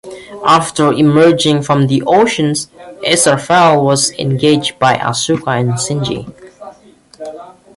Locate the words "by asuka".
4.79-5.59